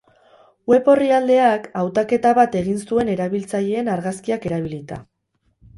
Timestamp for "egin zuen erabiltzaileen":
2.63-3.95